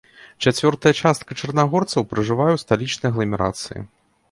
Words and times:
Чацвёртая 0.45 0.93
частка 1.01 1.31
чарнагорцаў 1.41 2.09
пражывае 2.15 2.49
ў 2.55 2.59
сталічнай 2.65 3.09
агламерацыі. 3.13 3.79